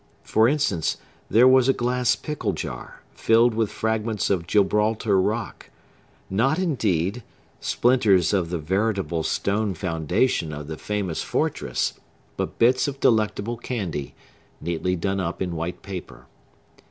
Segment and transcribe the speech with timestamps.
[0.23, 0.97] For instance,
[1.29, 5.69] there was a glass pickle jar, filled with fragments of Gibraltar rock;
[6.27, 7.21] not, indeed,
[7.59, 11.99] splinters of the veritable stone foundation of the famous fortress,
[12.35, 14.15] but bits of delectable candy,
[14.59, 16.25] neatly done up in white paper.